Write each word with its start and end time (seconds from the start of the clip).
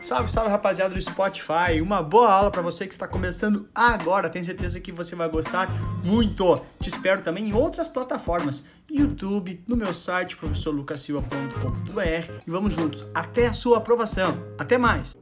Salve, 0.00 0.30
salve 0.30 0.50
rapaziada 0.50 0.94
do 0.94 1.00
Spotify. 1.00 1.80
Uma 1.82 2.02
boa 2.02 2.30
aula 2.30 2.50
para 2.50 2.60
você 2.60 2.86
que 2.86 2.92
está 2.92 3.08
começando 3.08 3.68
agora. 3.74 4.28
Tenho 4.28 4.44
certeza 4.44 4.80
que 4.80 4.92
você 4.92 5.16
vai 5.16 5.28
gostar 5.28 5.68
muito. 6.04 6.60
Te 6.80 6.88
espero 6.88 7.22
também 7.22 7.48
em 7.48 7.54
outras 7.54 7.88
plataformas, 7.88 8.64
YouTube, 8.90 9.64
no 9.66 9.76
meu 9.76 9.94
site 9.94 10.36
professorlucasilva.com.br 10.36 12.32
e 12.46 12.50
vamos 12.50 12.74
juntos 12.74 13.06
até 13.14 13.46
a 13.46 13.54
sua 13.54 13.78
aprovação. 13.78 14.36
Até 14.58 14.76
mais. 14.76 15.16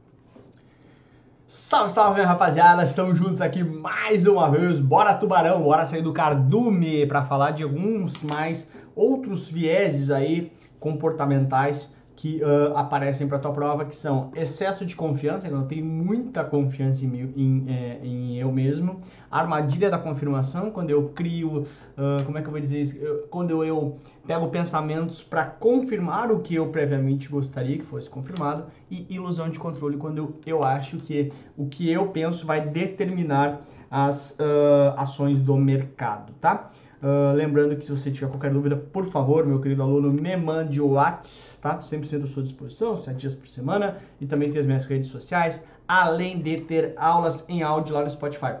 Salve, 1.45 1.93
salve, 1.93 2.21
rapaziada! 2.21 2.83
Estamos 2.83 3.17
juntos 3.17 3.39
aqui 3.39 3.63
mais 3.63 4.25
uma 4.25 4.49
vez. 4.49 4.79
Bora, 4.79 5.13
tubarão! 5.13 5.61
Bora 5.61 5.85
sair 5.85 6.01
do 6.01 6.11
cardume 6.11 7.05
para 7.05 7.23
falar 7.23 7.51
de 7.51 7.63
alguns 7.63 8.21
mais 8.21 8.67
outros 8.95 9.47
vieses 9.47 10.09
aí 10.09 10.51
comportamentais 10.79 11.93
que 12.15 12.41
uh, 12.43 12.77
aparecem 12.77 13.27
para 13.27 13.37
a 13.37 13.39
tua 13.39 13.51
prova, 13.51 13.85
que 13.85 13.95
são 13.95 14.31
excesso 14.35 14.85
de 14.85 14.95
confiança, 14.95 15.47
eu 15.47 15.63
tenho 15.63 15.85
muita 15.85 16.43
confiança 16.43 17.03
em, 17.03 17.07
mim, 17.07 17.33
em, 17.35 17.65
é, 17.67 17.99
em, 18.03 18.37
eu 18.37 18.51
mesmo, 18.51 19.01
armadilha 19.31 19.89
da 19.89 19.97
confirmação, 19.97 20.69
quando 20.69 20.89
eu 20.91 21.09
crio, 21.09 21.61
uh, 21.61 22.23
como 22.25 22.37
é 22.37 22.41
que 22.41 22.47
eu 22.47 22.51
vou 22.51 22.61
dizer 22.61 22.79
isso? 22.79 22.97
Eu, 22.97 23.27
quando 23.29 23.49
eu, 23.51 23.63
eu 23.63 23.97
pego 24.27 24.47
pensamentos 24.49 25.23
para 25.23 25.45
confirmar 25.45 26.31
o 26.31 26.39
que 26.39 26.55
eu 26.55 26.67
previamente 26.67 27.27
gostaria 27.29 27.77
que 27.77 27.83
fosse 27.83 28.09
confirmado, 28.09 28.65
e 28.89 29.07
ilusão 29.09 29.49
de 29.49 29.57
controle, 29.57 29.97
quando 29.97 30.17
eu, 30.19 30.39
eu 30.45 30.63
acho 30.63 30.97
que 30.97 31.31
o 31.57 31.67
que 31.67 31.91
eu 31.91 32.07
penso 32.07 32.45
vai 32.45 32.61
determinar 32.61 33.61
as 33.89 34.37
uh, 34.39 34.97
ações 34.97 35.39
do 35.39 35.55
mercado, 35.55 36.33
tá? 36.41 36.71
Uh, 37.03 37.35
lembrando 37.35 37.75
que 37.75 37.85
se 37.85 37.91
você 37.91 38.09
tiver 38.09 38.29
qualquer 38.29 38.53
dúvida, 38.53 38.77
por 38.77 39.03
favor, 39.03 39.45
meu 39.45 39.59
querido 39.59 39.83
aluno, 39.83 40.09
me 40.09 40.37
mande 40.37 40.79
o 40.79 40.91
WhatsApp, 40.91 41.59
tá? 41.61 41.79
100% 41.79 42.23
à 42.23 42.25
sua 42.25 42.43
disposição, 42.43 42.95
7 42.95 43.17
dias 43.17 43.35
por 43.35 43.45
semana. 43.45 43.97
E 44.21 44.25
também 44.25 44.49
tem 44.49 44.57
as 44.61 44.65
minhas 44.65 44.85
redes 44.85 45.09
sociais, 45.09 45.61
além 45.85 46.41
de 46.41 46.61
ter 46.61 46.93
aulas 46.95 47.47
em 47.49 47.61
áudio 47.61 47.93
lá 47.93 48.03
no 48.03 48.09
Spotify. 48.09 48.55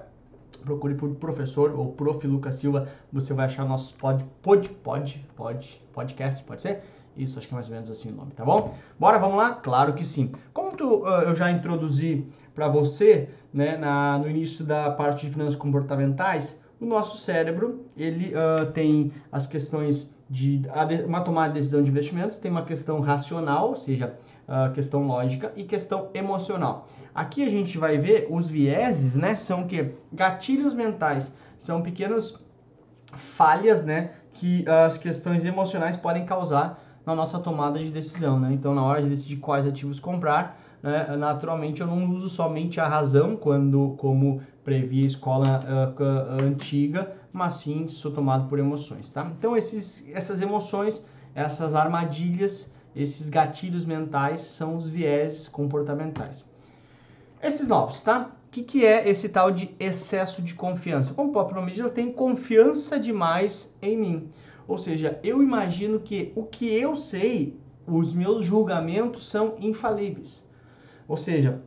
Procure 0.61 0.93
por 0.93 1.15
professor 1.15 1.73
ou 1.73 1.93
prof. 1.93 2.27
Lucas 2.27 2.55
Silva, 2.55 2.89
você 3.13 3.33
vai 3.33 3.45
achar 3.45 3.65
nossos 3.65 3.93
pod, 3.93 4.25
pod, 4.41 4.69
pod, 4.69 5.25
pod, 5.37 5.81
podcast, 5.93 6.43
pode 6.43 6.61
ser? 6.61 6.83
Isso, 7.15 7.37
acho 7.37 7.47
que 7.47 7.53
é 7.53 7.55
mais 7.55 7.67
ou 7.67 7.73
menos 7.73 7.89
assim 7.89 8.09
o 8.09 8.15
nome, 8.15 8.31
tá 8.31 8.43
bom? 8.43 8.75
Bora, 8.99 9.19
vamos 9.19 9.37
lá? 9.37 9.53
Claro 9.53 9.93
que 9.93 10.03
sim. 10.03 10.31
Como 10.51 10.75
tu, 10.75 11.03
uh, 11.03 11.21
eu 11.21 11.35
já 11.35 11.49
introduzi 11.49 12.27
para 12.53 12.67
você, 12.67 13.29
né, 13.53 13.77
na, 13.77 14.17
no 14.17 14.29
início 14.29 14.65
da 14.65 14.91
parte 14.91 15.27
de 15.27 15.31
finanças 15.31 15.55
comportamentais, 15.55 16.61
o 16.83 16.87
nosso 16.89 17.17
cérebro, 17.17 17.85
ele 17.97 18.33
uh, 18.35 18.71
tem 18.71 19.11
as 19.31 19.47
questões 19.47 20.13
de 20.29 20.61
uma 21.05 21.21
tomada 21.21 21.49
de 21.49 21.59
decisão 21.59 21.81
de 21.81 21.89
investimentos, 21.89 22.37
tem 22.37 22.49
uma 22.49 22.63
questão 22.63 22.99
racional, 22.99 23.69
ou 23.69 23.75
seja, 23.75 24.15
uh, 24.47 24.71
questão 24.73 25.05
lógica 25.05 25.51
e 25.55 25.63
questão 25.63 26.09
emocional. 26.13 26.87
Aqui 27.13 27.43
a 27.43 27.49
gente 27.49 27.77
vai 27.77 27.97
ver 27.97 28.27
os 28.29 28.47
vieses, 28.47 29.15
né? 29.15 29.35
São 29.35 29.67
que 29.67 29.91
gatilhos 30.11 30.73
mentais, 30.73 31.35
são 31.57 31.81
pequenas 31.81 32.43
falhas, 33.15 33.85
né? 33.85 34.11
Que 34.33 34.65
uh, 34.67 34.85
as 34.85 34.97
questões 34.97 35.45
emocionais 35.45 35.95
podem 35.95 36.25
causar 36.25 36.81
na 37.05 37.13
nossa 37.13 37.37
tomada 37.39 37.77
de 37.77 37.91
decisão, 37.91 38.39
né? 38.39 38.51
Então, 38.53 38.73
na 38.73 38.83
hora 38.83 39.01
de 39.01 39.09
decidir 39.09 39.37
quais 39.37 39.67
ativos 39.67 39.99
comprar, 39.99 40.59
né, 40.83 41.15
naturalmente 41.15 41.79
eu 41.79 41.87
não 41.87 42.11
uso 42.11 42.27
somente 42.27 42.81
a 42.81 42.87
razão 42.87 43.37
quando 43.37 43.95
como 43.97 44.41
previa 44.65 45.03
a 45.03 45.07
escola 45.07 45.63
uh, 45.97 46.43
antiga, 46.43 47.15
mas 47.31 47.53
sim 47.53 47.87
sou 47.87 48.11
tomado 48.11 48.49
por 48.49 48.59
emoções, 48.59 49.09
tá? 49.09 49.31
Então 49.37 49.55
esses, 49.55 50.05
essas 50.13 50.41
emoções, 50.41 51.05
essas 51.33 51.73
armadilhas, 51.73 52.73
esses 52.93 53.29
gatilhos 53.29 53.85
mentais 53.85 54.41
são 54.41 54.75
os 54.75 54.87
vieses 54.87 55.47
comportamentais. 55.47 56.51
Esses 57.41 57.65
novos, 57.65 58.01
tá? 58.01 58.31
O 58.47 58.51
que, 58.51 58.61
que 58.61 58.85
é 58.85 59.09
esse 59.09 59.29
tal 59.29 59.51
de 59.51 59.73
excesso 59.79 60.41
de 60.41 60.53
confiança? 60.53 61.13
Como 61.13 61.29
o 61.29 61.31
próprio 61.31 61.59
nome 61.59 61.75
eu 61.77 61.89
tenho 61.89 62.11
confiança 62.11 62.99
demais 62.99 63.75
em 63.81 63.97
mim. 63.97 64.29
Ou 64.67 64.77
seja, 64.77 65.19
eu 65.23 65.41
imagino 65.41 65.99
que 65.99 66.31
o 66.35 66.43
que 66.43 66.67
eu 66.67 66.95
sei, 66.95 67.57
os 67.87 68.13
meus 68.13 68.45
julgamentos 68.45 69.29
são 69.29 69.55
infalíveis. 69.59 70.47
Ou 71.07 71.17
seja, 71.17 71.61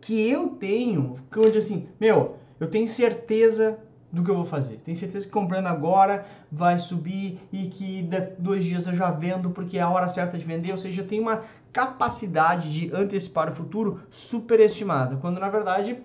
que 0.00 0.28
eu 0.28 0.48
tenho, 0.48 1.16
que 1.30 1.38
eu 1.38 1.44
digo 1.44 1.58
assim, 1.58 1.88
meu, 2.00 2.36
eu 2.58 2.68
tenho 2.68 2.86
certeza 2.86 3.78
do 4.12 4.22
que 4.22 4.30
eu 4.30 4.34
vou 4.34 4.44
fazer. 4.44 4.76
Tenho 4.84 4.96
certeza 4.96 5.24
que 5.24 5.32
comprando 5.32 5.66
agora 5.66 6.26
vai 6.50 6.78
subir 6.78 7.40
e 7.50 7.68
que 7.68 8.06
dois 8.38 8.64
dias 8.64 8.86
eu 8.86 8.92
já 8.92 9.10
vendo 9.10 9.50
porque 9.50 9.78
é 9.78 9.80
a 9.80 9.88
hora 9.88 10.08
certa 10.08 10.36
de 10.36 10.44
vender. 10.44 10.70
Ou 10.70 10.78
seja, 10.78 11.00
eu 11.00 11.06
tenho 11.06 11.22
uma 11.22 11.42
capacidade 11.72 12.70
de 12.70 12.94
antecipar 12.94 13.48
o 13.48 13.52
futuro 13.52 14.00
superestimada, 14.10 15.16
quando 15.16 15.40
na 15.40 15.48
verdade 15.48 15.96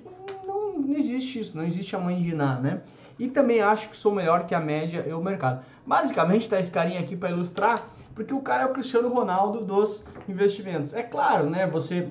não, 0.46 0.80
não 0.80 0.98
existe 0.98 1.42
isso, 1.42 1.58
não 1.58 1.66
existe 1.66 1.94
a 1.94 2.00
mãe 2.00 2.22
de 2.22 2.34
Ná, 2.34 2.58
né? 2.58 2.82
E 3.20 3.28
também 3.28 3.62
acho 3.62 3.90
que 3.90 3.98
sou 3.98 4.14
melhor 4.14 4.46
que 4.46 4.56
a 4.56 4.60
média 4.60 5.04
e 5.06 5.12
o 5.12 5.22
mercado. 5.22 5.66
Basicamente, 5.86 6.48
tá 6.48 6.60
esse 6.60 6.72
carinha 6.72 7.00
aqui 7.00 7.16
para 7.16 7.32
ilustrar, 7.32 7.84
porque 8.16 8.34
o 8.34 8.40
cara 8.40 8.64
é 8.64 8.66
o 8.68 8.74
Cristiano 8.74 9.10
Ronaldo 9.10 9.66
dos 9.66 10.06
investimentos. 10.30 10.94
É 10.94 11.02
claro, 11.02 11.50
né? 11.50 11.66
Você 11.68 12.10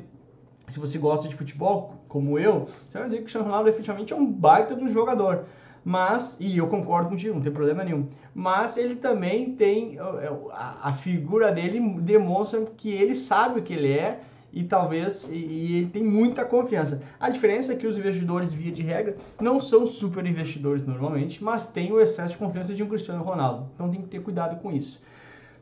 se 0.68 0.78
você 0.78 0.98
gosta 0.98 1.28
de 1.28 1.34
futebol, 1.34 1.94
como 2.08 2.38
eu, 2.38 2.66
você 2.88 2.98
vai 2.98 3.06
dizer 3.06 3.16
que 3.18 3.22
o 3.22 3.24
Cristiano 3.24 3.46
Ronaldo 3.46 3.68
efetivamente 3.68 4.12
é 4.12 4.16
um 4.16 4.26
baita 4.26 4.74
do 4.74 4.88
jogador. 4.88 5.44
Mas, 5.84 6.36
e 6.40 6.58
eu 6.58 6.66
concordo 6.66 7.08
contigo, 7.08 7.34
não 7.34 7.40
tem 7.40 7.52
problema 7.52 7.84
nenhum. 7.84 8.08
Mas 8.34 8.76
ele 8.76 8.96
também 8.96 9.52
tem, 9.52 9.96
a, 10.00 10.88
a 10.88 10.92
figura 10.92 11.52
dele 11.52 11.78
demonstra 12.00 12.60
que 12.76 12.90
ele 12.90 13.14
sabe 13.14 13.60
o 13.60 13.62
que 13.62 13.72
ele 13.72 13.92
é 13.92 14.20
e 14.52 14.64
talvez 14.64 15.28
e, 15.30 15.36
e, 15.36 15.76
ele 15.76 15.86
tem 15.86 16.02
muita 16.02 16.44
confiança. 16.44 17.02
A 17.20 17.30
diferença 17.30 17.72
é 17.72 17.76
que 17.76 17.86
os 17.86 17.96
investidores, 17.96 18.52
via 18.52 18.72
de 18.72 18.82
regra, 18.82 19.16
não 19.40 19.60
são 19.60 19.86
super 19.86 20.26
investidores 20.26 20.84
normalmente, 20.84 21.44
mas 21.44 21.68
têm 21.68 21.92
o 21.92 22.00
excesso 22.00 22.32
de 22.32 22.38
confiança 22.38 22.74
de 22.74 22.82
um 22.82 22.88
Cristiano 22.88 23.22
Ronaldo. 23.22 23.70
Então 23.74 23.88
tem 23.88 24.00
que 24.00 24.08
ter 24.08 24.20
cuidado 24.20 24.60
com 24.60 24.72
isso. 24.72 25.00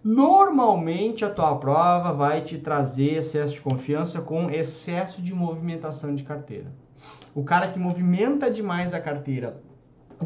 Normalmente 0.04 1.24
a 1.24 1.30
tua 1.30 1.56
prova 1.56 2.12
vai 2.12 2.42
te 2.42 2.58
trazer 2.58 3.14
excesso 3.14 3.54
de 3.54 3.62
confiança 3.62 4.20
com 4.20 4.50
excesso 4.50 5.22
de 5.22 5.32
movimentação 5.32 6.14
de 6.14 6.22
carteira. 6.22 6.70
O 7.34 7.42
cara 7.42 7.68
que 7.68 7.78
movimenta 7.78 8.50
demais 8.50 8.92
a 8.92 9.00
carteira, 9.00 9.62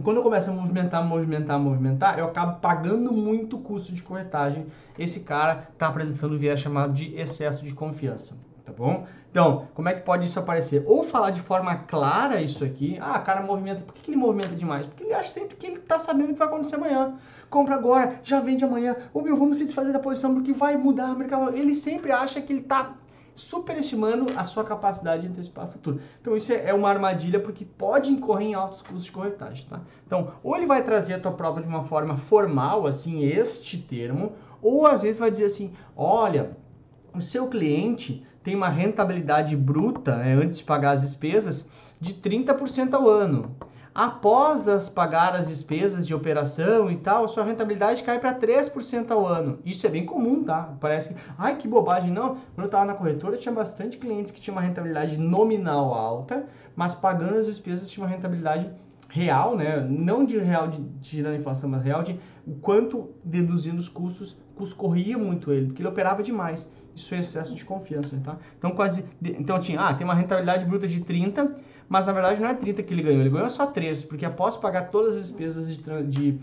quando 0.03 0.17
eu 0.17 0.23
começo 0.25 0.51
a 0.51 0.53
movimentar, 0.53 1.07
movimentar, 1.07 1.61
movimentar, 1.61 2.19
eu 2.19 2.25
acabo 2.25 2.59
pagando 2.59 3.13
muito 3.13 3.57
custo 3.57 3.95
de 3.95 4.03
corretagem. 4.03 4.67
Esse 4.99 5.21
cara 5.21 5.69
está 5.73 5.87
apresentando 5.87 6.35
um 6.35 6.39
viés 6.39 6.59
chamado 6.59 6.93
de 6.93 7.15
excesso 7.15 7.65
de 7.65 7.73
confiança 7.73 8.48
tá 8.69 8.73
bom? 8.77 9.07
Então, 9.31 9.69
como 9.75 9.89
é 9.89 9.95
que 9.95 10.03
pode 10.03 10.27
isso 10.27 10.39
aparecer? 10.39 10.85
Ou 10.87 11.03
falar 11.03 11.31
de 11.31 11.41
forma 11.41 11.75
clara 11.75 12.41
isso 12.41 12.65
aqui, 12.65 12.99
ah, 13.01 13.19
cara 13.19 13.43
movimenta, 13.43 13.83
por 13.83 13.95
que, 13.95 14.11
ele 14.11 14.17
movimenta 14.17 14.55
demais? 14.55 14.87
Porque 14.87 15.05
ele 15.05 15.15
acha 15.15 15.31
sempre 15.31 15.57
que 15.57 15.67
ele 15.67 15.79
tá 15.79 15.99
sabendo 15.99 16.31
o 16.31 16.33
que 16.33 16.39
vai 16.39 16.49
acontecer 16.49 16.77
amanhã. 16.77 17.15
Compra 17.49 17.75
agora, 17.75 18.21
já 18.23 18.41
vende 18.41 18.65
amanhã, 18.65 18.97
ou 19.13 19.23
meu, 19.23 19.37
vamos 19.37 19.59
se 19.59 19.65
desfazer 19.65 19.93
da 19.93 19.99
posição 19.99 20.35
porque 20.35 20.53
vai 20.53 20.77
mudar 20.77 21.13
o 21.15 21.19
mercado. 21.19 21.57
Ele 21.57 21.75
sempre 21.75 22.13
acha 22.13 22.41
que 22.41 22.53
ele 22.53 22.63
tá 22.63 22.95
superestimando 23.35 24.27
a 24.37 24.43
sua 24.43 24.65
capacidade 24.65 25.23
de 25.23 25.29
antecipar 25.29 25.67
o 25.67 25.69
futuro. 25.69 26.01
Então 26.21 26.35
isso 26.35 26.53
é 26.53 26.75
uma 26.75 26.89
armadilha 26.89 27.39
porque 27.39 27.65
pode 27.65 28.11
incorrer 28.11 28.49
em 28.49 28.55
altos 28.55 28.83
custos 28.83 29.05
de 29.05 29.13
corretagem, 29.13 29.65
tá? 29.67 29.81
Então, 30.07 30.33
ou 30.43 30.57
ele 30.57 30.67
vai 30.67 30.83
trazer 30.83 31.15
a 31.15 31.21
tua 31.21 31.33
prova 31.33 31.63
de 31.63 31.69
uma 31.69 31.85
forma 31.85 32.17
formal, 32.17 32.87
assim, 32.87 33.25
este 33.25 33.79
termo, 33.79 34.33
ou 34.61 34.87
às 34.87 35.03
vezes 35.03 35.19
vai 35.19 35.31
dizer 35.31 35.45
assim, 35.45 35.73
olha, 35.97 36.57
o 37.15 37.23
seu 37.23 37.47
cliente 37.47 38.27
tem 38.49 38.55
uma 38.55 38.71
rentabilidade 38.71 39.55
bruta, 39.55 40.17
né, 40.17 40.33
antes 40.33 40.57
de 40.57 40.65
pagar 40.65 40.93
as 40.93 41.03
despesas, 41.03 41.69
de 42.01 42.15
30% 42.15 42.95
ao 42.95 43.07
ano. 43.07 43.55
Após 43.95 44.67
as 44.67 44.89
pagar 44.89 45.35
as 45.35 45.49
despesas 45.49 46.07
de 46.07 46.15
operação 46.15 46.91
e 46.91 46.97
tal, 46.97 47.29
sua 47.29 47.45
rentabilidade 47.45 48.03
cai 48.03 48.19
para 48.19 48.33
3% 48.33 49.11
ao 49.11 49.27
ano. 49.27 49.59
Isso 49.67 49.87
é 49.87 49.91
bem 49.91 50.07
comum, 50.07 50.43
tá? 50.45 50.75
Parece 50.81 51.13
que, 51.13 51.21
ai 51.37 51.57
que 51.57 51.69
bobagem, 51.69 52.11
não. 52.11 52.37
Quando 52.55 52.61
eu 52.61 52.65
estava 52.67 52.87
na 52.87 52.95
corretora, 52.95 53.37
tinha 53.37 53.53
bastante 53.53 53.99
clientes 53.99 54.31
que 54.31 54.41
tinham 54.41 54.57
uma 54.57 54.63
rentabilidade 54.63 55.19
nominal 55.19 55.93
alta, 55.93 56.47
mas 56.75 56.95
pagando 56.95 57.37
as 57.37 57.45
despesas 57.45 57.91
tinha 57.91 58.07
uma 58.07 58.11
rentabilidade 58.11 58.71
real, 59.11 59.57
né? 59.57 59.87
Não 59.87 60.25
de 60.25 60.39
real 60.39 60.69
de 60.69 60.83
tirando 61.03 61.35
a 61.35 61.39
inflação, 61.39 61.69
mas 61.69 61.83
real 61.83 62.03
de 62.03 62.19
o 62.47 62.55
quanto 62.55 63.11
deduzindo 63.23 63.79
os 63.79 63.91
custos, 63.91 64.35
custos 64.57 64.73
corria 64.73 65.19
muito 65.19 65.53
ele, 65.53 65.67
porque 65.67 65.83
ele 65.83 65.89
operava 65.89 66.23
demais 66.23 66.71
isso 66.95 67.15
é 67.15 67.21
excesso 67.21 67.55
de 67.55 67.65
confiança, 67.65 68.21
tá? 68.25 68.37
Então, 68.59 68.71
quase, 68.73 69.05
então 69.23 69.59
tinha, 69.61 69.81
ah, 69.81 69.95
tem 69.95 70.05
uma 70.05 70.15
rentabilidade 70.15 70.65
bruta 70.65 70.87
de 70.87 71.01
30, 71.01 71.57
mas 71.89 72.07
na 72.07 72.13
verdade 72.13 72.41
não 72.41 72.49
é 72.49 72.55
30 72.55 72.83
que 72.83 72.93
ele 72.93 73.03
ganhou, 73.03 73.21
ele 73.21 73.31
ganhou 73.31 73.49
só 73.49 73.67
3, 73.67 74.05
porque 74.05 74.25
após 74.27 74.57
pagar 74.57 74.91
todas 74.91 75.17
as 75.17 75.29
despesas 75.29 75.75
de, 75.75 76.03
de, 76.05 76.39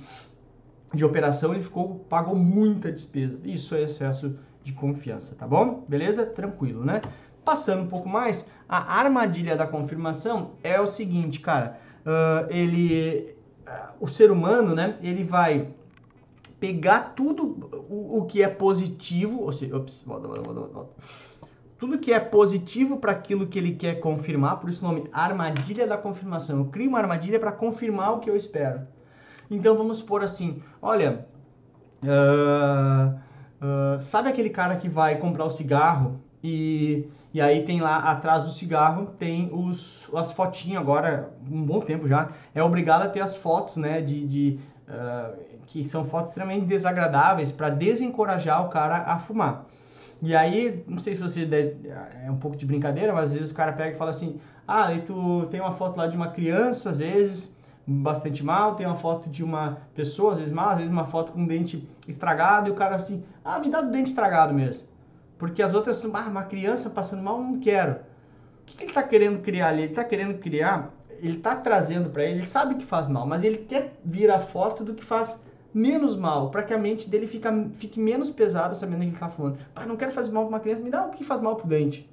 de 0.93 1.05
operação, 1.05 1.53
ele 1.53 1.63
ficou, 1.63 1.99
pagou 2.09 2.35
muita 2.35 2.91
despesa. 2.91 3.37
Isso 3.43 3.75
é 3.75 3.83
excesso 3.83 4.37
de 4.63 4.73
confiança, 4.73 5.35
tá 5.35 5.45
bom? 5.45 5.85
Beleza? 5.87 6.25
Tranquilo, 6.25 6.83
né? 6.83 7.01
Passando 7.43 7.83
um 7.83 7.87
pouco 7.87 8.09
mais, 8.09 8.45
a 8.67 8.99
armadilha 8.99 9.55
da 9.55 9.67
confirmação 9.67 10.53
é 10.63 10.81
o 10.81 10.87
seguinte, 10.87 11.39
cara, 11.39 11.77
uh, 12.01 12.47
ele, 12.49 13.35
uh, 13.67 13.93
o 13.99 14.07
ser 14.07 14.31
humano, 14.31 14.73
né, 14.73 14.97
ele 15.01 15.23
vai 15.23 15.69
pegar 16.65 17.13
tudo 17.15 17.69
o, 17.87 18.17
o 18.17 18.25
que 18.25 18.41
é 18.41 18.47
positivo, 18.47 19.43
ou 19.43 19.51
seja, 19.51 19.77
ops, 19.77 20.03
volta, 20.05 20.27
volta, 20.27 20.41
volta, 20.41 20.73
volta. 20.73 20.91
tudo 21.77 21.99
que 21.99 22.11
é 22.11 22.19
positivo 22.19 22.97
para 22.97 23.11
aquilo 23.11 23.45
que 23.45 23.59
ele 23.59 23.75
quer 23.75 23.99
confirmar, 23.99 24.59
por 24.59 24.67
isso 24.67 24.83
o 24.83 24.87
nome 24.87 25.07
armadilha 25.13 25.85
da 25.85 25.95
confirmação. 25.95 26.57
Eu 26.59 26.65
crio 26.65 26.89
uma 26.89 26.97
armadilha 26.97 27.39
para 27.39 27.51
confirmar 27.51 28.13
o 28.13 28.19
que 28.19 28.29
eu 28.29 28.35
espero. 28.35 28.81
Então 29.51 29.77
vamos 29.77 29.99
supor 29.99 30.23
assim, 30.23 30.63
olha, 30.81 31.27
uh, 32.01 33.15
uh, 33.61 34.01
sabe 34.01 34.29
aquele 34.29 34.49
cara 34.49 34.75
que 34.75 34.89
vai 34.89 35.17
comprar 35.17 35.45
o 35.45 35.51
cigarro 35.51 36.19
e, 36.43 37.07
e 37.31 37.39
aí 37.39 37.63
tem 37.63 37.79
lá 37.79 37.97
atrás 37.97 38.43
do 38.43 38.49
cigarro 38.49 39.13
tem 39.19 39.51
os, 39.53 40.09
as 40.15 40.31
fotinhas 40.31 40.81
agora, 40.81 41.31
um 41.47 41.61
bom 41.63 41.79
tempo 41.79 42.07
já, 42.07 42.31
é 42.55 42.63
obrigado 42.63 43.03
a 43.03 43.07
ter 43.07 43.21
as 43.21 43.35
fotos, 43.35 43.77
né, 43.77 44.01
de, 44.01 44.25
de 44.25 44.59
que 45.65 45.83
são 45.83 46.05
fotos 46.05 46.29
extremamente 46.29 46.65
desagradáveis 46.65 47.51
para 47.51 47.69
desencorajar 47.69 48.65
o 48.65 48.69
cara 48.69 48.97
a 48.97 49.17
fumar. 49.17 49.65
E 50.21 50.33
aí, 50.33 50.83
não 50.87 50.97
sei 50.97 51.15
se 51.15 51.21
você 51.21 51.47
é 52.25 52.31
um 52.31 52.37
pouco 52.37 52.55
de 52.55 52.65
brincadeira, 52.65 53.13
mas 53.13 53.25
às 53.25 53.33
vezes 53.33 53.51
o 53.51 53.55
cara 53.55 53.73
pega 53.73 53.95
e 53.95 53.97
fala 53.97 54.11
assim: 54.11 54.39
"Ah, 54.67 54.87
aí 54.87 55.01
tu 55.01 55.47
tem 55.51 55.59
uma 55.59 55.73
foto 55.73 55.97
lá 55.97 56.07
de 56.07 56.15
uma 56.15 56.29
criança, 56.29 56.89
às 56.89 56.97
vezes 56.97 57.53
bastante 57.87 58.43
mal, 58.43 58.75
tem 58.75 58.87
uma 58.87 58.95
foto 58.95 59.29
de 59.29 59.43
uma 59.43 59.77
pessoa, 59.93 60.31
às 60.31 60.39
vezes 60.39 60.53
mal, 60.53 60.69
às 60.69 60.77
vezes 60.77 60.91
uma 60.91 61.05
foto 61.05 61.31
com 61.31 61.41
um 61.41 61.45
dente 61.45 61.87
estragado, 62.07 62.69
e 62.69 62.71
o 62.71 62.75
cara 62.75 62.95
assim: 62.95 63.23
"Ah, 63.43 63.59
me 63.59 63.69
dá 63.69 63.81
do 63.81 63.91
dente 63.91 64.09
estragado 64.09 64.53
mesmo". 64.53 64.87
Porque 65.37 65.61
as 65.61 65.73
outras 65.73 65.97
são, 65.97 66.09
ah, 66.15 66.27
uma 66.29 66.43
criança 66.43 66.89
passando 66.89 67.21
mal, 67.21 67.39
não 67.41 67.59
quero. 67.59 67.93
O 68.61 68.65
que, 68.65 68.77
que 68.77 68.83
ele 68.83 68.91
está 68.91 69.03
querendo 69.03 69.39
criar 69.39 69.67
ali? 69.69 69.83
Ele 69.83 69.91
está 69.91 70.03
querendo 70.03 70.39
criar, 70.39 70.91
ele 71.21 71.37
está 71.37 71.55
trazendo 71.55 72.09
para 72.09 72.23
ele, 72.23 72.39
ele 72.39 72.47
sabe 72.47 72.75
que 72.75 72.85
faz 72.85 73.07
mal, 73.07 73.25
mas 73.25 73.43
ele 73.43 73.57
quer 73.57 73.93
vir 74.03 74.29
a 74.31 74.39
foto 74.39 74.83
do 74.83 74.93
que 74.93 75.03
faz 75.03 75.45
menos 75.73 76.15
mal, 76.15 76.49
para 76.49 76.63
que 76.63 76.73
a 76.73 76.77
mente 76.77 77.09
dele 77.09 77.27
fica, 77.27 77.51
fique 77.73 77.99
menos 77.99 78.29
pesada 78.29 78.73
sabendo 78.75 78.99
que 78.99 79.05
ele 79.05 79.11
está 79.11 79.29
falando. 79.29 79.57
Pai, 79.73 79.85
não 79.85 79.97
quero 79.97 80.11
fazer 80.11 80.31
mal 80.31 80.43
para 80.43 80.55
uma 80.55 80.59
criança, 80.59 80.81
me 80.81 80.89
dá 80.89 81.05
o 81.05 81.09
que 81.09 81.23
faz 81.23 81.41
mal 81.41 81.57
para 81.57 81.65
o 81.65 81.69
dente. 81.69 82.09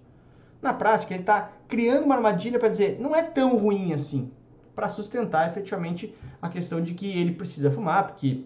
Na 0.61 0.73
prática, 0.73 1.15
ele 1.15 1.23
está 1.23 1.53
criando 1.69 2.05
uma 2.05 2.17
armadilha 2.17 2.59
para 2.59 2.69
dizer, 2.69 2.99
não 3.01 3.15
é 3.15 3.23
tão 3.23 3.57
ruim 3.57 3.93
assim, 3.93 4.31
para 4.75 4.89
sustentar 4.89 5.49
efetivamente 5.49 6.15
a 6.41 6.49
questão 6.49 6.81
de 6.81 6.95
que 6.95 7.19
ele 7.19 7.33
precisa 7.33 7.71
fumar, 7.71 8.09
porque 8.09 8.45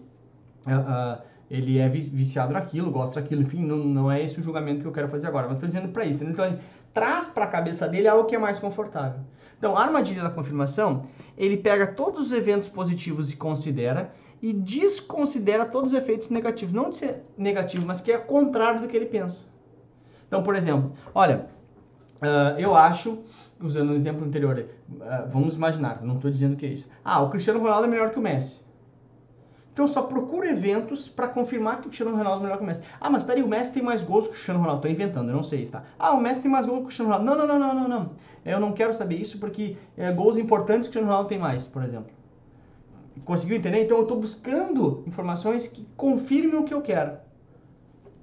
uh, 0.67 0.69
uh, 0.69 1.21
ele 1.49 1.79
é 1.79 1.87
viciado 1.89 2.53
naquilo, 2.53 2.91
gosta 2.91 3.21
daquilo, 3.21 3.41
enfim, 3.41 3.63
não, 3.63 3.77
não 3.77 4.11
é 4.11 4.21
esse 4.21 4.39
o 4.39 4.43
julgamento 4.43 4.81
que 4.81 4.87
eu 4.87 4.91
quero 4.91 5.07
fazer 5.07 5.27
agora, 5.27 5.47
mas 5.47 5.57
estou 5.57 5.67
dizendo 5.67 5.89
para 5.89 6.05
isso. 6.05 6.23
Então, 6.23 6.45
ele 6.45 6.59
traz 6.97 7.29
para 7.29 7.45
a 7.45 7.47
cabeça 7.47 7.87
dele 7.87 8.07
algo 8.07 8.25
que 8.25 8.35
é 8.35 8.39
mais 8.39 8.57
confortável. 8.57 9.19
Então, 9.55 9.77
a 9.77 9.83
armadilha 9.83 10.23
da 10.23 10.31
confirmação, 10.31 11.05
ele 11.37 11.55
pega 11.55 11.85
todos 11.85 12.25
os 12.25 12.31
eventos 12.31 12.67
positivos 12.67 13.31
e 13.31 13.37
considera, 13.37 14.11
e 14.41 14.51
desconsidera 14.51 15.63
todos 15.63 15.93
os 15.93 15.97
efeitos 15.97 16.31
negativos. 16.31 16.73
Não 16.73 16.89
de 16.89 16.95
ser 16.95 17.21
negativo, 17.37 17.85
mas 17.85 18.01
que 18.01 18.11
é 18.11 18.17
contrário 18.17 18.81
do 18.81 18.87
que 18.87 18.97
ele 18.97 19.05
pensa. 19.05 19.45
Então, 20.27 20.41
por 20.41 20.55
exemplo, 20.55 20.91
olha, 21.13 21.45
uh, 22.15 22.59
eu 22.59 22.75
acho, 22.75 23.19
usando 23.61 23.91
o 23.91 23.95
exemplo 23.95 24.25
anterior, 24.25 24.65
uh, 24.89 25.29
vamos 25.31 25.53
imaginar, 25.53 26.01
não 26.01 26.15
estou 26.15 26.31
dizendo 26.31 26.55
que 26.55 26.65
é 26.65 26.69
isso. 26.69 26.89
Ah, 27.05 27.21
o 27.21 27.29
Cristiano 27.29 27.59
Ronaldo 27.59 27.85
é 27.85 27.89
melhor 27.91 28.09
que 28.09 28.17
o 28.17 28.21
Messi. 28.23 28.61
Então 29.77 29.85
só 29.85 30.01
procura 30.01 30.49
eventos 30.49 31.07
para 31.07 31.27
confirmar 31.27 31.75
que 31.75 31.81
o 31.81 31.83
Cristiano 31.89 32.17
Ronaldo 32.17 32.39
é 32.39 32.43
melhor 32.45 32.57
que 32.57 32.63
o 32.63 32.65
Messi. 32.65 32.81
Ah, 32.99 33.11
mas 33.11 33.21
peraí, 33.21 33.43
o 33.43 33.47
Messi 33.47 33.73
tem 33.73 33.83
mais 33.83 34.01
gols 34.01 34.23
que 34.23 34.31
o 34.31 34.33
Cristiano 34.33 34.59
Ronaldo. 34.59 34.79
Estou 34.79 34.89
inventando, 34.89 35.29
eu 35.29 35.35
não 35.35 35.43
sei, 35.43 35.67
tá? 35.67 35.83
Ah, 35.99 36.13
o 36.13 36.19
Messi 36.19 36.41
tem 36.41 36.49
mais 36.49 36.65
gols 36.65 36.79
que 36.79 36.83
o 36.85 36.87
Cristiano 36.87 37.11
Ronaldo. 37.11 37.29
Não, 37.29 37.47
não, 37.47 37.59
não, 37.59 37.75
não, 37.75 37.81
não, 37.81 37.87
não. 37.87 38.11
Eu 38.43 38.59
não 38.59 38.71
quero 38.71 38.91
saber 38.91 39.17
isso 39.17 39.37
porque 39.37 39.77
é, 39.95 40.11
gols 40.11 40.39
importantes 40.39 40.87
que 40.87 40.89
o 40.89 40.93
Cristiano 40.93 41.05
Ronaldo 41.09 41.29
tem 41.29 41.37
mais, 41.37 41.67
por 41.67 41.83
exemplo. 41.83 42.09
Conseguiu 43.23 43.55
entender? 43.55 43.83
Então 43.83 43.97
eu 43.97 44.01
estou 44.01 44.19
buscando 44.19 45.03
informações 45.05 45.67
que 45.67 45.87
confirmem 45.95 46.55
o 46.55 46.63
que 46.63 46.73
eu 46.73 46.81
quero. 46.81 47.11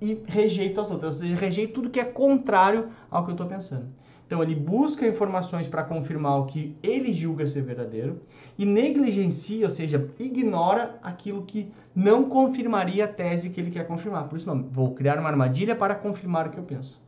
E 0.01 0.25
rejeito 0.27 0.81
as 0.81 0.91
outras, 0.91 1.15
ou 1.15 1.21
seja, 1.21 1.37
rejeito 1.37 1.73
tudo 1.73 1.89
que 1.89 2.01
é 2.01 2.05
contrário 2.05 2.89
ao 3.09 3.23
que 3.23 3.31
eu 3.31 3.35
estou 3.35 3.47
pensando. 3.47 3.87
Então 4.34 4.42
ele 4.42 4.56
busca 4.56 5.06
informações 5.06 5.69
para 5.69 5.84
confirmar 5.84 6.40
o 6.40 6.46
que 6.46 6.76
ele 6.82 7.14
julga 7.14 7.46
ser 7.46 7.62
verdadeiro 7.62 8.20
e 8.58 8.66
negligencia, 8.66 9.64
ou 9.64 9.70
seja, 9.70 10.10
ignora 10.19 10.98
aquilo 11.04 11.42
que 11.42 11.70
não 11.94 12.28
confirmaria 12.28 13.04
a 13.04 13.08
tese 13.08 13.50
que 13.50 13.60
ele 13.60 13.70
quer 13.70 13.86
confirmar. 13.86 14.25
Por 14.25 14.36
isso 14.36 14.48
não, 14.48 14.60
vou 14.64 14.92
criar 14.92 15.20
uma 15.20 15.28
armadilha 15.28 15.76
para 15.76 15.94
confirmar 15.94 16.48
o 16.48 16.50
que 16.50 16.58
eu 16.58 16.64
penso. 16.64 17.00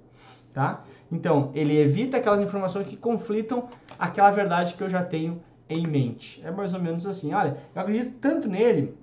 Tá? 0.54 0.84
Então, 1.10 1.50
ele 1.52 1.76
evita 1.76 2.18
aquelas 2.18 2.40
informações 2.40 2.86
que 2.86 2.96
conflitam 2.96 3.68
aquela 3.98 4.30
verdade 4.30 4.74
que 4.74 4.84
eu 4.84 4.88
já 4.88 5.02
tenho 5.02 5.42
em 5.68 5.84
mente. 5.84 6.40
É 6.44 6.52
mais 6.52 6.74
ou 6.74 6.80
menos 6.80 7.08
assim. 7.08 7.34
Olha, 7.34 7.56
eu 7.74 7.82
acredito 7.82 8.14
tanto 8.20 8.48
nele. 8.48 8.94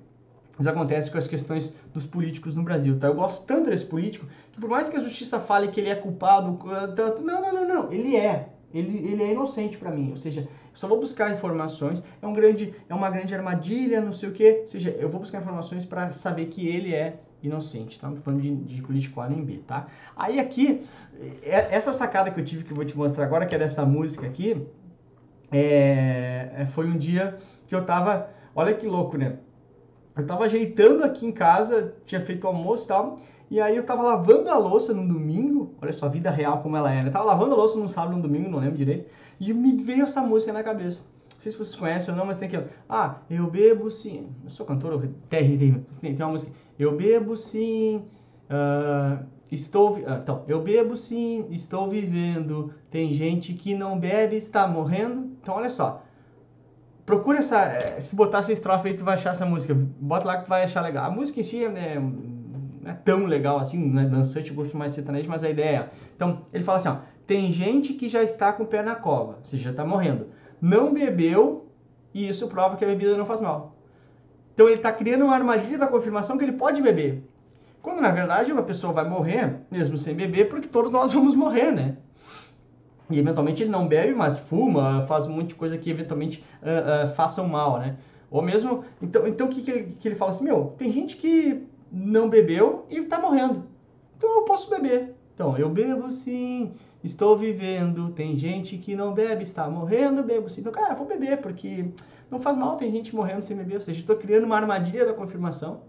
Isso 0.58 0.70
acontece 0.70 1.10
com 1.10 1.18
as 1.18 1.28
questões 1.28 1.74
dos 1.94 2.06
políticos 2.06 2.56
no 2.56 2.64
Brasil, 2.64 2.98
tá? 3.00 3.08
Eu 3.08 3.16
gosto 3.16 3.44
tanto 3.46 3.70
desse 3.70 3.86
político 3.86 4.28
que 4.52 4.60
por 4.60 4.70
mais 4.70 4.88
que 4.88 4.96
a 4.96 5.00
justiça 5.00 5.40
fale 5.40 5.70
que 5.70 5.80
ele 5.80 5.90
é 5.90 5.96
culpado, 5.96 6.60
não, 7.24 7.42
não, 7.42 7.54
não, 7.54 7.68
não, 7.68 7.92
ele 7.92 8.16
é. 8.16 8.50
Ele, 8.74 8.98
ele 9.08 9.22
é 9.22 9.32
inocente 9.32 9.78
para 9.78 9.92
mim, 9.92 10.10
ou 10.10 10.18
seja, 10.18 10.42
eu 10.42 10.48
só 10.74 10.88
vou 10.88 11.00
buscar 11.00 11.32
informações, 11.32 12.02
é 12.20 12.26
um 12.26 12.34
grande 12.34 12.74
é 12.90 12.94
uma 12.96 13.08
grande 13.08 13.36
armadilha, 13.36 14.02
não 14.02 14.12
sei 14.12 14.30
o 14.30 14.32
quê, 14.32 14.62
ou 14.64 14.68
seja, 14.68 14.90
eu 14.90 15.10
vou 15.10 15.20
buscar 15.20 15.40
informações 15.40 15.86
para 15.86 16.12
saber 16.12 16.48
que 16.48 16.68
ele 16.68 16.92
é 16.92 17.20
inocente, 17.44 18.00
tá? 18.00 18.08
Não 18.08 18.16
tô 18.16 18.22
falando 18.22 18.42
de, 18.42 18.56
de 18.56 18.82
político 18.82 19.22
A 19.22 19.30
nem 19.30 19.44
B, 19.44 19.60
tá? 19.68 19.88
Aí 20.16 20.40
aqui, 20.40 20.84
é, 21.44 21.76
essa 21.76 21.94
sacada 21.94 22.32
que 22.32 22.40
eu 22.40 22.46
tive 22.46 22.64
que 22.64 22.72
eu 22.72 22.76
vou 22.76 22.86
te 22.86 22.98
mostrar 22.98 23.26
agora, 23.26 23.46
que 23.46 23.54
é 23.54 23.60
dessa 23.60 23.86
música 23.86 24.26
aqui, 24.26 24.66
é, 25.52 26.50
é, 26.56 26.66
foi 26.66 26.88
um 26.88 26.98
dia 26.98 27.38
que 27.68 27.76
eu 27.76 27.86
tava. 27.86 28.30
Olha 28.56 28.74
que 28.74 28.88
louco, 28.88 29.18
né? 29.18 29.38
Eu 30.16 30.26
tava 30.26 30.46
ajeitando 30.46 31.04
aqui 31.04 31.26
em 31.26 31.32
casa, 31.32 31.96
tinha 32.06 32.22
feito 32.22 32.44
o 32.44 32.48
almoço 32.48 32.86
e 32.86 32.88
tal. 32.88 33.20
E 33.50 33.60
aí 33.60 33.76
eu 33.76 33.86
tava 33.86 34.02
lavando 34.02 34.50
a 34.50 34.58
louça 34.58 34.94
no 34.94 35.08
domingo. 35.08 35.76
Olha 35.82 35.94
só, 35.94 36.06
a 36.06 36.10
vida 36.10 36.30
real 36.30 36.62
como 36.62 36.78
ela 36.78 36.92
é. 36.92 37.02
Né? 37.02 37.10
Eu 37.10 37.12
tava 37.12 37.26
lavando 37.26 37.54
a 37.54 37.58
louça 37.58 37.78
num 37.78 37.88
sábado, 37.88 38.16
no 38.16 38.22
domingo, 38.22 38.50
não 38.50 38.60
lembro 38.60 38.78
direito. 38.78 39.10
E 39.40 39.54
me 39.54 39.76
veio 39.76 40.04
essa 40.04 40.22
música 40.22 40.54
na 40.54 40.64
cabeça. 40.64 41.02
Não 41.36 41.42
sei 41.42 41.52
se 41.52 41.58
vocês 41.58 41.76
conhecem 41.76 42.14
ou 42.14 42.18
não, 42.18 42.26
mas 42.26 42.38
tem 42.38 42.48
aquela. 42.48 42.68
Ah, 42.88 43.18
eu 43.30 43.50
bebo 43.50 43.92
sim. 43.92 44.30
Eu 44.44 44.50
sou 44.50 44.66
cantor, 44.66 45.08
tem, 45.30 45.58
tem, 45.58 45.86
tem 46.02 46.16
uma 46.16 46.32
música. 46.32 46.52
Eu 46.80 46.96
bebo 46.96 47.36
sim. 47.36 48.06
Uh, 48.50 49.24
Estou, 49.54 50.02
ah, 50.08 50.20
então, 50.20 50.44
eu 50.48 50.64
bebo 50.64 50.98
sim, 50.98 51.46
estou 51.52 51.88
vivendo. 51.88 52.74
Tem 52.90 53.14
gente 53.14 53.54
que 53.54 53.76
não 53.76 54.00
bebe, 54.00 54.36
está 54.36 54.68
morrendo. 54.68 55.32
Então, 55.40 55.54
olha 55.54 55.70
só. 55.70 56.03
Procura 57.06 57.40
essa, 57.40 57.62
eh, 57.66 58.00
se 58.00 58.16
botar 58.16 58.40
essa 58.40 58.54
estrofe 58.54 58.88
aí, 58.88 58.94
tu 58.94 59.04
vai 59.04 59.16
achar 59.16 59.32
essa 59.32 59.46
música. 59.46 59.74
Bota 59.74 60.26
lá 60.26 60.38
que 60.38 60.46
tu 60.46 60.50
vai 60.50 60.64
achar 60.64 60.82
legal. 60.82 61.06
A 61.06 61.12
música 61.12 61.40
em 61.40 61.44
si 61.44 61.64
é, 61.64 62.00
não 62.00 62.92
é 62.92 62.94
tão 62.94 63.26
legal 63.26 63.60
assim, 63.60 63.78
não 63.78 64.02
é 64.02 64.06
dançante, 64.06 64.54
gosto 64.54 64.78
mais 64.78 64.94
sertanejo, 64.94 65.30
mas 65.30 65.44
a 65.44 65.50
ideia 65.50 65.78
é. 65.78 65.90
Então, 66.16 66.46
ele 66.54 66.64
fala 66.64 66.78
assim, 66.78 66.90
ó, 66.90 66.98
tem 67.28 67.52
gente 67.52 67.94
que 67.94 68.10
já 68.10 68.24
está 68.24 68.54
com 68.54 68.64
o 68.64 68.66
pé 68.66 68.82
na 68.82 68.96
cova, 68.96 69.40
seja, 69.44 69.66
já 69.66 69.70
está 69.72 69.86
morrendo. 69.86 70.28
Não 70.62 70.94
bebeu 70.94 71.68
e 72.14 72.28
isso 72.28 72.48
prova 72.48 72.78
que 72.78 72.86
a 72.86 72.88
bebida 72.88 73.18
não 73.18 73.26
faz 73.26 73.42
mal. 73.42 73.76
Então 74.54 74.68
ele 74.68 74.76
está 74.76 74.92
criando 74.92 75.26
uma 75.26 75.34
armadilha 75.34 75.78
da 75.78 75.88
confirmação 75.88 76.38
que 76.38 76.46
ele 76.46 76.52
pode 76.54 76.82
beber. 76.82 77.28
Quando 77.82 78.02
na 78.02 78.12
verdade 78.12 78.52
uma 78.52 78.64
pessoa 78.64 78.94
vai 78.94 79.08
morrer, 79.08 79.56
mesmo 79.70 79.98
sem 79.98 80.16
beber, 80.16 80.48
porque 80.48 80.68
todos 80.68 80.92
nós 80.92 81.12
vamos 81.12 81.36
morrer, 81.36 81.72
né? 81.72 81.98
E 83.10 83.20
eventualmente 83.20 83.62
ele 83.62 83.70
não 83.70 83.88
bebe, 83.88 84.14
mas 84.14 84.40
fuma, 84.40 85.06
faz 85.08 85.26
um 85.26 85.34
monte 85.34 85.50
de 85.50 85.56
coisa 85.56 85.78
que 85.78 85.90
eventualmente 85.90 86.44
uh, 86.62 87.06
uh, 87.06 87.16
façam 87.16 87.48
mal, 87.48 87.80
né? 87.80 87.98
Ou 88.32 88.42
mesmo. 88.42 88.84
Então, 89.02 89.28
então 89.28 89.48
o 89.48 89.50
que, 89.50 89.62
que, 89.62 89.72
ele, 89.72 89.98
que 90.00 90.08
ele 90.08 90.16
fala 90.16 90.32
assim? 90.32 90.44
Meu, 90.44 90.74
tem 90.78 90.92
gente 90.92 91.18
que 91.18 91.64
não 91.92 92.30
bebeu 92.30 92.86
e 92.90 93.02
tá 93.04 93.20
morrendo. 93.20 93.64
Então 94.18 94.38
eu 94.38 94.44
posso 94.44 94.70
beber. 94.70 95.14
Então, 95.36 95.58
eu 95.58 95.70
bebo 95.70 96.12
sim, 96.12 96.74
estou 97.04 97.36
vivendo. 97.38 98.12
Tem 98.12 98.38
gente 98.38 98.78
que 98.78 98.96
não 98.96 99.14
bebe, 99.14 99.44
está 99.44 99.70
morrendo, 99.70 100.24
bebo 100.24 100.50
sim. 100.50 100.62
Então, 100.62 100.72
cara, 100.72 100.94
eu 100.94 100.98
vou 100.98 101.08
beber, 101.08 101.38
porque 101.38 101.86
não 102.30 102.40
faz 102.40 102.56
mal, 102.56 102.78
tem 102.78 102.92
gente 102.92 103.16
morrendo 103.16 103.42
sem 103.42 103.58
beber. 103.58 103.76
Ou 103.76 103.82
seja, 103.82 104.00
estou 104.00 104.16
criando 104.16 104.46
uma 104.46 104.56
armadilha 104.56 105.06
da 105.06 105.14
confirmação 105.14 105.82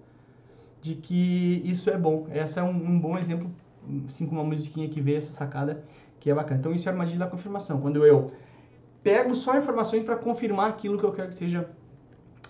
de 0.80 0.94
que 0.94 1.62
isso 1.64 1.88
é 1.90 1.96
bom. 1.96 2.26
Essa 2.30 2.60
é 2.60 2.62
um, 2.62 2.70
um 2.70 2.98
bom 2.98 3.16
exemplo, 3.16 3.50
assim 4.06 4.26
como 4.26 4.40
uma 4.40 4.48
musiquinha 4.48 4.88
que 4.88 5.00
vê 5.00 5.14
essa 5.14 5.32
sacada 5.32 5.84
que 6.20 6.30
é 6.30 6.34
bacana. 6.34 6.60
Então 6.60 6.72
isso 6.72 6.88
é 6.88 6.90
a 6.90 6.94
armadilha 6.94 7.20
da 7.20 7.26
confirmação. 7.26 7.80
Quando 7.80 8.04
eu 8.04 8.32
pego 9.02 9.34
só 9.34 9.56
informações 9.56 10.04
para 10.04 10.16
confirmar 10.16 10.70
aquilo 10.70 10.98
que 10.98 11.04
eu 11.04 11.12
quero 11.12 11.28
que 11.28 11.34
seja 11.34 11.68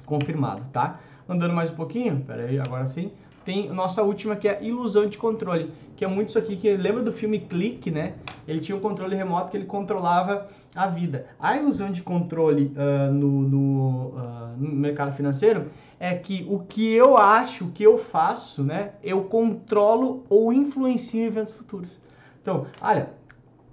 confirmado, 0.07 0.65
tá? 0.73 1.01
Andando 1.29 1.55
mais 1.55 1.71
um 1.71 1.75
pouquinho, 1.75 2.21
pera 2.21 2.45
aí, 2.45 2.59
agora 2.59 2.87
sim. 2.87 3.11
Tem 3.45 3.69
nossa 3.69 4.03
última 4.03 4.37
que 4.37 4.49
é 4.49 4.63
ilusão 4.63 5.07
de 5.07 5.19
controle, 5.19 5.71
que 5.97 6.05
é 6.05 6.09
muito 6.09 6.31
isso 6.31 6.39
aqui 6.39 6.57
que 6.57 6.75
lembra 6.77 7.03
do 7.03 7.13
filme 7.13 7.39
Clique, 7.39 7.91
né? 7.91 8.15
Ele 8.49 8.59
tinha 8.59 8.77
um 8.77 8.81
controle 8.81 9.15
remoto 9.15 9.51
que 9.51 9.57
ele 9.57 9.67
controlava 9.67 10.49
a 10.75 10.87
vida. 10.87 11.27
A 11.39 11.57
ilusão 11.57 11.93
de 11.93 12.03
controle 12.03 12.73
uh, 12.75 13.13
no, 13.13 13.43
no, 13.43 14.09
uh, 14.09 14.57
no 14.57 14.73
mercado 14.73 15.15
financeiro 15.15 15.71
é 16.01 16.15
que 16.15 16.47
o 16.49 16.61
que 16.61 16.93
eu 16.93 17.17
acho, 17.17 17.67
o 17.67 17.71
que 17.71 17.83
eu 17.83 17.99
faço, 17.99 18.63
né, 18.63 18.93
eu 19.03 19.25
controlo 19.25 20.25
ou 20.29 20.53
influencio 20.53 21.25
eventos 21.25 21.53
futuros. 21.53 21.89
Então, 22.41 22.67
olha, 22.81 23.11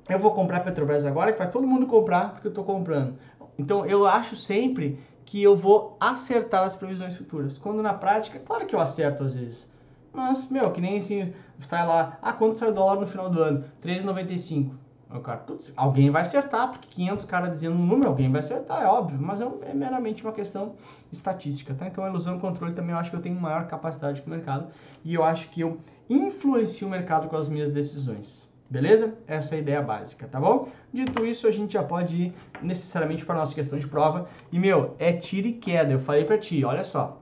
eu 0.09 0.19
vou 0.19 0.31
comprar 0.31 0.61
Petrobras 0.61 1.05
agora, 1.05 1.31
que 1.31 1.39
vai 1.39 1.49
todo 1.49 1.65
mundo 1.65 1.85
comprar 1.85 2.31
porque 2.31 2.47
eu 2.47 2.51
estou 2.51 2.63
comprando. 2.63 3.15
Então, 3.57 3.85
eu 3.85 4.05
acho 4.07 4.35
sempre 4.35 4.99
que 5.25 5.41
eu 5.41 5.55
vou 5.55 5.97
acertar 5.99 6.63
as 6.63 6.75
previsões 6.75 7.15
futuras. 7.15 7.57
Quando 7.57 7.81
na 7.81 7.93
prática, 7.93 8.39
claro 8.39 8.65
que 8.65 8.75
eu 8.75 8.79
acerto 8.79 9.23
às 9.23 9.33
vezes. 9.33 9.73
Mas, 10.13 10.49
meu, 10.49 10.71
que 10.71 10.81
nem 10.81 10.99
assim, 10.99 11.33
sai 11.61 11.85
lá, 11.85 12.17
ah, 12.21 12.33
quanto 12.33 12.57
sai 12.57 12.69
o 12.69 12.73
dólar 12.73 12.99
no 12.99 13.07
final 13.07 13.29
do 13.29 13.41
ano? 13.41 13.63
3,95. 13.81 14.71
O 15.13 15.19
cara, 15.19 15.39
putz, 15.39 15.73
alguém 15.75 16.09
vai 16.09 16.21
acertar, 16.21 16.71
porque 16.71 16.87
500 16.89 17.25
caras 17.25 17.51
dizendo 17.51 17.75
um 17.75 17.85
número, 17.85 18.09
alguém 18.09 18.31
vai 18.31 18.39
acertar, 18.39 18.81
é 18.81 18.87
óbvio, 18.87 19.19
mas 19.21 19.41
é, 19.41 19.45
é, 19.63 19.73
meramente 19.73 20.23
uma 20.23 20.31
questão 20.31 20.75
estatística, 21.11 21.73
tá? 21.73 21.85
Então, 21.85 22.05
a 22.05 22.09
ilusão 22.09 22.39
controle 22.39 22.73
também 22.73 22.91
eu 22.91 22.97
acho 22.97 23.09
que 23.09 23.17
eu 23.17 23.21
tenho 23.21 23.39
maior 23.39 23.67
capacidade 23.67 24.21
que 24.21 24.27
o 24.27 24.29
mercado 24.29 24.67
e 25.03 25.13
eu 25.13 25.23
acho 25.23 25.49
que 25.49 25.61
eu 25.61 25.79
influencio 26.09 26.87
o 26.87 26.91
mercado 26.91 27.27
com 27.27 27.35
as 27.35 27.49
minhas 27.49 27.71
decisões. 27.71 28.50
Beleza? 28.71 29.15
Essa 29.27 29.55
é 29.55 29.57
a 29.57 29.61
ideia 29.61 29.81
básica, 29.81 30.29
tá 30.29 30.39
bom? 30.39 30.69
Dito 30.93 31.25
isso, 31.25 31.45
a 31.45 31.51
gente 31.51 31.73
já 31.73 31.83
pode 31.83 32.15
ir 32.15 32.33
necessariamente 32.61 33.25
para 33.25 33.35
a 33.35 33.39
nossa 33.39 33.53
questão 33.53 33.77
de 33.77 33.85
prova. 33.85 34.29
E, 34.49 34.57
meu, 34.57 34.95
é 34.97 35.11
tiro 35.11 35.49
e 35.49 35.51
queda. 35.51 35.91
Eu 35.91 35.99
falei 35.99 36.23
para 36.23 36.37
ti, 36.37 36.63
olha 36.63 36.85
só. 36.85 37.21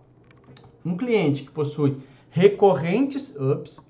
Um 0.86 0.96
cliente 0.96 1.42
que 1.42 1.50
possui 1.50 1.98
recorrentes, 2.30 3.36
ups, 3.36 3.82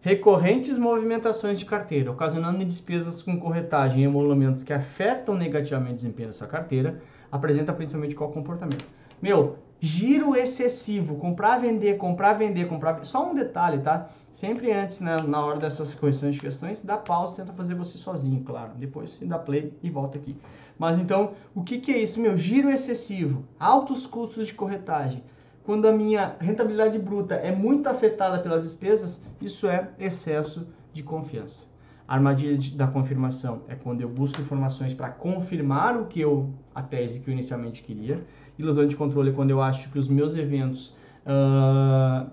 recorrentes 0.00 0.76
movimentações 0.76 1.60
de 1.60 1.64
carteira, 1.64 2.10
ocasionando 2.10 2.64
despesas 2.64 3.22
com 3.22 3.38
corretagem 3.38 4.02
e 4.02 4.04
emolumentos 4.04 4.64
que 4.64 4.72
afetam 4.72 5.36
negativamente 5.36 5.92
o 5.92 5.96
desempenho 5.96 6.30
da 6.30 6.32
sua 6.32 6.48
carteira, 6.48 7.00
apresenta 7.30 7.72
principalmente 7.72 8.16
qual 8.16 8.32
comportamento? 8.32 8.84
Meu, 9.22 9.58
giro 9.80 10.36
excessivo, 10.36 11.16
comprar, 11.16 11.58
vender, 11.58 11.96
comprar, 11.96 12.34
vender, 12.34 12.68
comprar. 12.68 13.04
Só 13.04 13.30
um 13.30 13.34
detalhe, 13.34 13.80
tá? 13.80 14.08
Sempre 14.30 14.70
antes, 14.72 15.00
né, 15.00 15.16
na 15.26 15.44
hora 15.44 15.58
dessas 15.58 15.94
questões 15.94 16.34
de 16.34 16.40
questões, 16.40 16.82
dá 16.82 16.96
pausa, 16.96 17.34
tenta 17.34 17.52
fazer 17.52 17.74
você 17.74 17.98
sozinho, 17.98 18.42
claro. 18.44 18.72
Depois 18.76 19.12
você 19.12 19.24
dá 19.24 19.38
play 19.38 19.72
e 19.82 19.90
volta 19.90 20.18
aqui. 20.18 20.36
Mas 20.78 20.98
então, 20.98 21.32
o 21.54 21.64
que, 21.64 21.78
que 21.78 21.90
é 21.90 21.98
isso, 21.98 22.20
meu? 22.20 22.36
Giro 22.36 22.70
excessivo, 22.70 23.44
altos 23.58 24.06
custos 24.06 24.46
de 24.46 24.54
corretagem 24.54 25.22
quando 25.70 25.86
a 25.86 25.92
minha 25.92 26.34
rentabilidade 26.40 26.98
bruta 26.98 27.36
é 27.36 27.54
muito 27.54 27.88
afetada 27.88 28.40
pelas 28.40 28.64
despesas, 28.64 29.22
isso 29.40 29.68
é 29.68 29.88
excesso 29.98 30.66
de 30.92 31.02
confiança. 31.02 31.66
A 32.10 32.14
armadilha 32.14 32.58
da 32.74 32.88
confirmação 32.88 33.62
é 33.68 33.76
quando 33.76 34.00
eu 34.00 34.08
busco 34.08 34.40
informações 34.40 34.92
para 34.92 35.10
confirmar 35.10 35.96
o 35.96 36.06
que 36.06 36.20
eu, 36.20 36.52
a 36.74 36.82
tese 36.82 37.20
que 37.20 37.30
eu 37.30 37.32
inicialmente 37.32 37.84
queria. 37.84 38.20
Ilusão 38.58 38.84
de 38.84 38.96
controle 38.96 39.30
é 39.30 39.32
quando 39.32 39.50
eu 39.50 39.62
acho 39.62 39.88
que 39.92 39.96
os 39.96 40.08
meus 40.08 40.34
eventos 40.34 40.96
uh, 41.24 42.28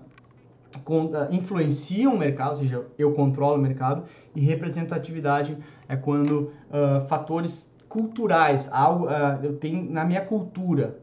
influenciam 1.30 2.16
o 2.16 2.18
mercado, 2.18 2.48
ou 2.48 2.54
seja, 2.56 2.86
eu 2.98 3.12
controlo 3.12 3.54
o 3.54 3.62
mercado. 3.62 4.02
E 4.34 4.40
representatividade 4.40 5.56
é 5.88 5.94
quando 5.94 6.50
uh, 6.70 7.06
fatores 7.06 7.72
culturais, 7.88 8.68
algo 8.72 9.04
uh, 9.04 9.38
eu 9.44 9.58
tenho 9.58 9.88
na 9.88 10.04
minha 10.04 10.22
cultura, 10.22 10.98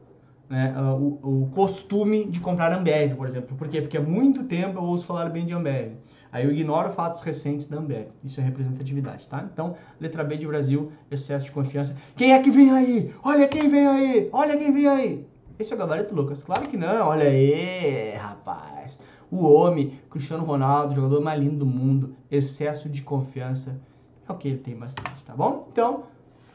né, 0.49 0.75
o, 0.99 1.43
o, 1.43 1.49
costume 1.53 2.25
de 2.25 2.41
comprar 2.41 2.73
Ambev, 2.73 3.15
por 3.15 3.25
exemplo. 3.25 3.55
Por 3.55 3.69
quê? 3.69 3.81
Porque 3.81 3.97
há 3.97 4.01
muito 4.01 4.43
tempo 4.43 4.79
eu 4.79 4.83
ouço 4.83 5.05
falar 5.05 5.29
bem 5.29 5.45
de 5.45 5.53
Ambev. 5.53 5.93
Aí 6.35 6.43
eu 6.43 6.51
ignoro 6.51 6.89
fatos 6.89 7.21
recentes 7.21 7.65
da 7.65 7.77
Ambev. 7.77 8.07
Isso 8.21 8.41
é 8.41 8.43
representatividade, 8.43 9.25
tá? 9.29 9.47
Então, 9.53 9.77
letra 10.01 10.21
B 10.21 10.35
de 10.35 10.45
Brasil, 10.45 10.91
excesso 11.09 11.45
de 11.45 11.53
confiança. 11.53 11.95
Quem 12.13 12.33
é 12.33 12.43
que 12.43 12.51
vem 12.51 12.71
aí? 12.71 13.15
Olha 13.23 13.47
quem 13.47 13.69
vem 13.69 13.87
aí! 13.87 14.29
Olha 14.33 14.57
quem 14.57 14.69
vem 14.73 14.85
aí! 14.85 15.25
Esse 15.57 15.71
é 15.71 15.75
o 15.77 15.79
gabarito, 15.79 16.13
Lucas? 16.13 16.43
Claro 16.43 16.67
que 16.67 16.75
não. 16.75 17.07
Olha 17.07 17.29
aí, 17.29 18.15
rapaz. 18.15 19.01
O 19.31 19.45
homem, 19.45 19.97
Cristiano 20.09 20.43
Ronaldo, 20.43 20.93
jogador 20.93 21.21
mais 21.21 21.39
lindo 21.39 21.55
do 21.55 21.65
mundo, 21.65 22.17
excesso 22.29 22.89
de 22.89 23.01
confiança 23.01 23.79
é 24.27 24.31
o 24.33 24.35
que 24.35 24.49
ele 24.49 24.57
tem 24.57 24.75
bastante, 24.75 25.23
tá 25.23 25.33
bom? 25.33 25.69
Então, 25.71 26.03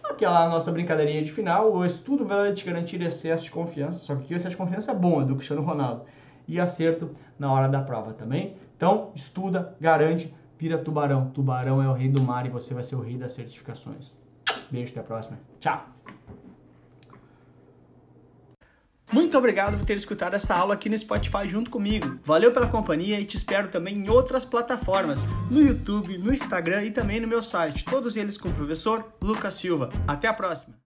aquela 0.04 0.46
nossa 0.50 0.70
brincadeirinha 0.70 1.22
de 1.22 1.32
final, 1.32 1.72
o 1.72 1.87
estudo 1.87 2.26
vai 2.26 2.52
te 2.52 2.66
garantir 2.66 3.00
excesso 3.00 3.44
de 3.44 3.50
confiança, 3.50 4.02
só 4.02 4.14
que 4.14 4.34
o 4.34 4.37
excesso 4.37 4.50
de 4.50 4.56
confiança 4.58 4.92
é 4.92 4.94
bom, 4.94 5.22
é 5.22 5.25
do 5.25 5.37
Cristiano 5.37 5.62
Ronaldo. 5.62 6.02
E 6.50 6.59
acerto 6.59 7.14
na 7.38 7.52
hora 7.52 7.69
da 7.69 7.80
prova 7.80 8.12
também. 8.12 8.57
Então, 8.76 9.12
estuda, 9.14 9.76
garante, 9.80 10.35
vira 10.59 10.76
tubarão. 10.76 11.30
Tubarão 11.30 11.80
é 11.80 11.88
o 11.88 11.92
rei 11.92 12.09
do 12.09 12.21
mar 12.21 12.45
e 12.45 12.49
você 12.50 12.75
vai 12.75 12.83
ser 12.83 12.97
o 12.97 13.00
rei 13.00 13.16
das 13.16 13.33
certificações. 13.33 14.16
Beijo, 14.69 14.90
até 14.90 14.99
a 14.99 15.04
próxima. 15.04 15.38
Tchau! 15.61 15.87
Muito 19.12 19.37
obrigado 19.37 19.76
por 19.76 19.87
ter 19.87 19.97
escutado 19.97 20.35
essa 20.35 20.54
aula 20.54 20.75
aqui 20.75 20.88
no 20.88 20.99
Spotify 20.99 21.47
junto 21.47 21.71
comigo. 21.71 22.19
Valeu 22.25 22.52
pela 22.52 22.66
companhia 22.66 23.21
e 23.21 23.25
te 23.25 23.37
espero 23.37 23.69
também 23.69 23.97
em 23.97 24.09
outras 24.09 24.45
plataformas, 24.45 25.25
no 25.50 25.61
YouTube, 25.61 26.19
no 26.19 26.33
Instagram 26.33 26.85
e 26.85 26.90
também 26.90 27.21
no 27.21 27.28
meu 27.28 27.42
site, 27.42 27.85
todos 27.85 28.16
eles 28.16 28.38
com 28.38 28.49
o 28.49 28.54
professor 28.54 29.04
Lucas 29.21 29.54
Silva. 29.54 29.90
Até 30.07 30.28
a 30.28 30.35
próxima! 30.35 30.79